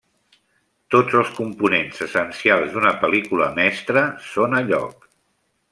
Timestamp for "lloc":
4.73-5.07